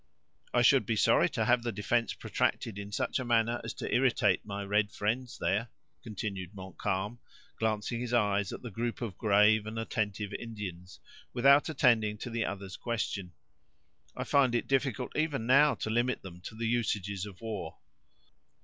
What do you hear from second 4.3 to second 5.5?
my red friends